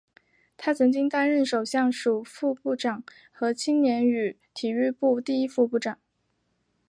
[0.57, 5.99] 他曾经担任首相署副部长和青年与体育部第一副部长。